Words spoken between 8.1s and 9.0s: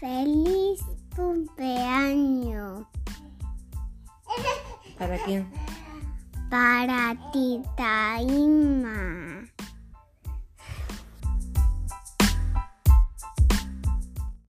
Inma.